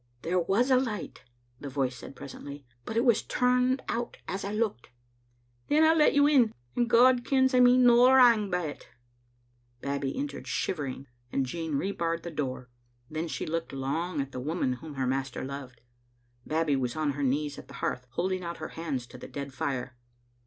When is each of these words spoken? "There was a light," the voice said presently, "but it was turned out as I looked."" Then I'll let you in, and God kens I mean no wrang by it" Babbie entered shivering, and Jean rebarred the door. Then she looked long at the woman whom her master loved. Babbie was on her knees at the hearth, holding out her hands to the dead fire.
"There 0.23 0.39
was 0.39 0.71
a 0.71 0.77
light," 0.77 1.25
the 1.59 1.69
voice 1.69 1.95
said 1.95 2.15
presently, 2.15 2.65
"but 2.85 2.97
it 2.97 3.05
was 3.05 3.21
turned 3.21 3.83
out 3.87 4.17
as 4.27 4.43
I 4.43 4.51
looked."" 4.51 4.89
Then 5.69 5.83
I'll 5.83 5.95
let 5.95 6.15
you 6.15 6.25
in, 6.25 6.53
and 6.75 6.89
God 6.89 7.23
kens 7.23 7.53
I 7.53 7.59
mean 7.59 7.83
no 7.83 8.11
wrang 8.11 8.49
by 8.49 8.65
it" 8.65 8.87
Babbie 9.79 10.17
entered 10.17 10.47
shivering, 10.47 11.05
and 11.31 11.45
Jean 11.45 11.73
rebarred 11.75 12.23
the 12.23 12.31
door. 12.31 12.71
Then 13.11 13.27
she 13.27 13.45
looked 13.45 13.73
long 13.73 14.19
at 14.19 14.31
the 14.31 14.39
woman 14.39 14.73
whom 14.73 14.95
her 14.95 15.05
master 15.05 15.45
loved. 15.45 15.81
Babbie 16.47 16.75
was 16.77 16.95
on 16.95 17.11
her 17.11 17.21
knees 17.21 17.59
at 17.59 17.67
the 17.67 17.75
hearth, 17.75 18.07
holding 18.13 18.43
out 18.43 18.57
her 18.57 18.69
hands 18.69 19.05
to 19.05 19.19
the 19.19 19.27
dead 19.27 19.53
fire. 19.53 19.95